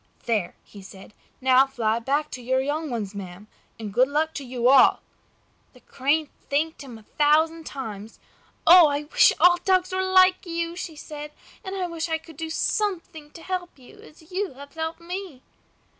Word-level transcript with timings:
"There!" 0.25 0.55
he 0.63 0.81
said. 0.81 1.13
"Now 1.41 1.67
fly 1.67 1.99
back 1.99 2.31
to 2.31 2.41
your 2.41 2.59
young 2.59 2.89
ones, 2.89 3.13
ma'am, 3.13 3.45
and 3.79 3.93
good 3.93 4.07
luck 4.07 4.33
to 4.33 4.43
you 4.43 4.67
all!" 4.67 5.03
The 5.73 5.79
Crane 5.79 6.31
thanked 6.49 6.81
him 6.83 6.97
a 6.97 7.03
thousand 7.03 7.65
times. 7.67 8.17
"I 8.65 9.03
wish 9.11 9.31
all 9.39 9.57
dogs 9.57 9.93
were 9.93 10.01
like 10.01 10.43
you!" 10.47 10.75
she 10.75 10.95
said. 10.95 11.33
"And 11.63 11.75
I 11.75 11.85
wish 11.85 12.09
I 12.09 12.17
could 12.17 12.37
do 12.37 12.49
something 12.49 13.29
to 13.29 13.43
help 13.43 13.77
you, 13.77 13.99
as 13.99 14.31
you 14.31 14.53
have 14.53 14.73
helped 14.73 15.01
me." 15.01 15.43